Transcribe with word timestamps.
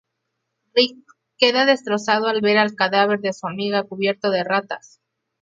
Rigg 0.73 1.03
queda 1.37 1.67
destrozado 1.67 2.25
al 2.25 2.41
ver 2.41 2.57
al 2.57 2.73
cadáver 2.73 3.19
de 3.19 3.33
su 3.33 3.45
amiga 3.45 3.83
cubierto 3.83 4.31
de 4.31 4.43
ratas. 4.43 4.99